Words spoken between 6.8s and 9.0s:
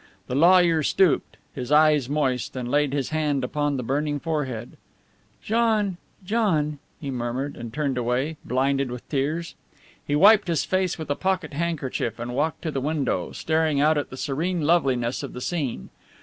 he murmured, and turned away, blinded